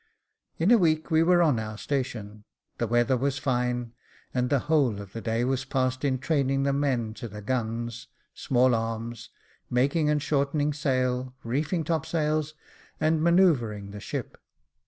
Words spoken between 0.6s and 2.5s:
a week we were on our station,